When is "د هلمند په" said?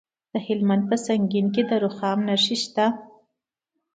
0.31-0.95